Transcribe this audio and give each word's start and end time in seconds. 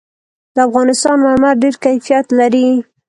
د 0.55 0.57
افغانستان 0.67 1.15
مرمر 1.25 1.53
ډېر 1.63 1.75
کیفیت 1.85 2.25
لري. 2.39 2.67